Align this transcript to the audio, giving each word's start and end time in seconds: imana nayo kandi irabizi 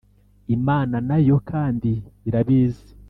imana 0.55 0.95
nayo 1.07 1.35
kandi 1.49 1.91
irabizi 2.27 2.87